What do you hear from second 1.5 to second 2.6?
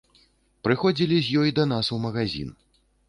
да нас у магазін.